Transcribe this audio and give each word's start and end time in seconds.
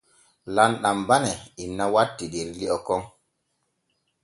Lamɗam 0.55 0.99
bane 1.07 1.31
inna 1.63 1.85
watti 1.93 2.25
der 2.33 2.47
li’o 2.59 2.77
kon. 2.87 3.01